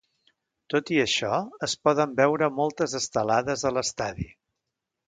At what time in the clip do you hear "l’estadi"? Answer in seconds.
3.79-4.29